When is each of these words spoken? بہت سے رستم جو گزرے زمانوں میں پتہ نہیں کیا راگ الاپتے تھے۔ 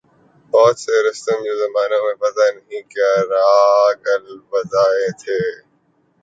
بہت 0.53 0.75
سے 0.79 0.93
رستم 1.05 1.37
جو 1.37 1.51
گزرے 1.51 1.57
زمانوں 1.61 2.01
میں 2.05 2.15
پتہ 2.21 2.45
نہیں 2.55 2.81
کیا 2.91 3.11
راگ 3.31 4.01
الاپتے 4.13 4.85
تھے۔ 5.21 5.39